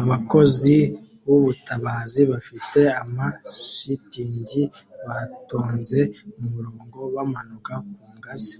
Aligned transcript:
Abakozi 0.00 0.76
b'ubutabazi 1.26 2.20
bafite 2.32 2.80
ama 3.02 3.26
shitingi 3.74 4.62
batonze 5.06 6.00
umurongo 6.40 6.98
bamanuka 7.14 7.72
ku 7.94 8.04
ngazi 8.16 8.54